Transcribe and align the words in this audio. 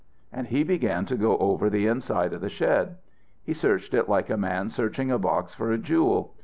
"And 0.33 0.47
he 0.47 0.63
began 0.63 1.05
to 1.05 1.15
go 1.15 1.37
over 1.37 1.69
the 1.69 1.85
inside 1.85 2.33
of 2.33 2.41
the 2.41 2.49
shed. 2.49 2.97
He 3.43 3.53
searched 3.53 3.93
it 3.93 4.09
like 4.09 4.31
a 4.31 4.35
man 4.35 4.71
searching 4.71 5.11
a 5.11 5.19
box 5.19 5.53
for 5.53 5.71
a 5.71 5.77
jewel. 5.77 6.33